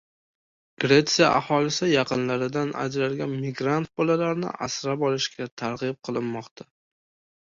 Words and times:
Gretsiya 0.83 1.25
aholisi 1.41 1.89
yaqinlaridan 1.89 2.73
ajralgan 2.85 3.37
migrant 3.43 3.91
bolalarni 4.01 4.55
asrab 4.69 5.05
olishga 5.11 5.49
targ‘ib 5.63 6.01
qilinmoqda 6.09 6.69